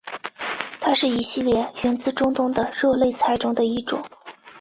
[0.79, 4.03] 它是一系列源自中东的肉类菜中的一种。